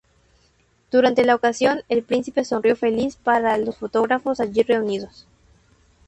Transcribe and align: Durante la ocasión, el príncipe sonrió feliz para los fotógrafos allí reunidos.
Durante 0.89 1.23
la 1.25 1.35
ocasión, 1.35 1.83
el 1.87 2.01
príncipe 2.01 2.43
sonrió 2.43 2.75
feliz 2.75 3.17
para 3.17 3.55
los 3.59 3.77
fotógrafos 3.77 4.39
allí 4.39 4.63
reunidos. 4.63 5.27